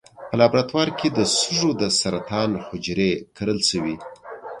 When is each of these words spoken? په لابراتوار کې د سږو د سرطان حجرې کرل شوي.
په 0.29 0.35
لابراتوار 0.39 0.89
کې 0.99 1.07
د 1.17 1.19
سږو 1.37 1.71
د 1.81 1.83
سرطان 1.99 2.51
حجرې 2.67 3.11
کرل 3.35 3.59
شوي. 3.69 3.95